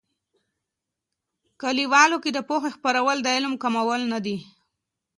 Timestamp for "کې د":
2.23-2.39